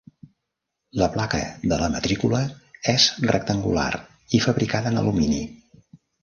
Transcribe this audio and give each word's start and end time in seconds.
La 1.01 1.09
placa 1.17 1.41
de 1.73 1.77
la 1.81 1.89
matrícula 1.95 2.39
és 2.95 3.05
rectangular 3.35 3.87
i 4.39 4.41
fabricada 4.47 4.95
en 4.95 4.99
alumini. 5.05 5.45